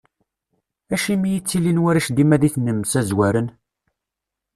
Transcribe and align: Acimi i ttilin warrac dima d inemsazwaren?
Acimi 0.93 1.29
i 1.37 1.41
ttilin 1.41 1.81
warrac 1.83 2.07
dima 2.15 2.37
d 2.41 2.43
inemsazwaren? 2.49 3.47